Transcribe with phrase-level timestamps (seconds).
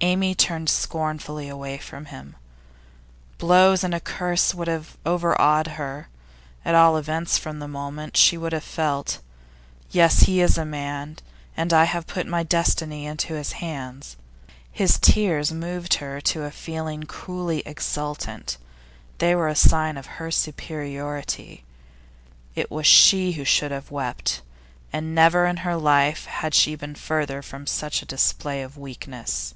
[0.00, 2.36] Amy turned scornfully away from him.
[3.36, 6.08] Blows and a curse would have overawed her,
[6.64, 9.18] at all events for the moment; she would have felt:
[9.90, 11.16] 'Yes, he is a man,
[11.56, 14.16] and I have put my destiny into his hands.'
[14.70, 18.56] His tears moved her to a feeling cruelly exultant;
[19.18, 21.64] they were the sign of her superiority.
[22.54, 24.42] It was she who should have wept,
[24.92, 29.54] and never in her life had she been further from such display of weakness.